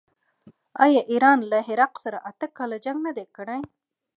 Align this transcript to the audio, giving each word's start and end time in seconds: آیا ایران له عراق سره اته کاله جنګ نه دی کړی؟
آیا 0.85 1.01
ایران 1.11 1.39
له 1.51 1.57
عراق 1.69 1.93
سره 2.03 2.17
اته 2.29 2.47
کاله 2.57 2.77
جنګ 2.85 2.99
نه 3.05 3.11
دی 3.17 3.25
کړی؟ 3.35 3.61